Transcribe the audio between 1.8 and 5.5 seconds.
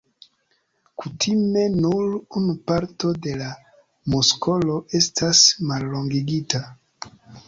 nur unu parto de la muskolo estas